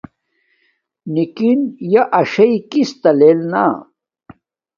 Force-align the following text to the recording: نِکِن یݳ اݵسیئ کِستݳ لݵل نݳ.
نِکِن 1.13 1.59
یݳ 1.91 2.03
اݵسیئ 2.19 2.55
کِستݳ 2.69 3.11
لݵل 3.19 3.39
نݳ. 3.51 3.65